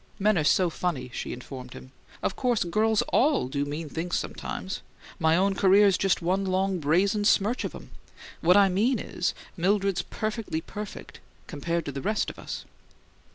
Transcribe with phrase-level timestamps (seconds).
[0.17, 1.91] "Men are so funny!" she informed him.
[2.23, 4.81] "Of course girls ALL do mean things sometimes.
[5.19, 7.91] My own career's just one long brazen smirch of 'em!
[8.39, 12.65] What I mean is, Mildred's perfectly perfect compared to the rest of us."